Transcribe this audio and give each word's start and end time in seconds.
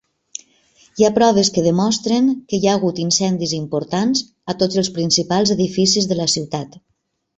Hi 1.01 1.05
ha 1.07 1.11
proves 1.17 1.51
que 1.57 1.63
demostren 1.65 2.31
que 2.53 2.59
hi 2.63 2.67
ha 2.69 2.73
hagut 2.77 3.01
incendis 3.03 3.53
importants 3.59 4.25
a 4.55 4.57
tots 4.65 4.81
els 4.83 4.91
principals 4.97 5.53
edificis 5.57 6.09
de 6.15 6.19
la 6.23 6.29
ciutat. 6.39 6.81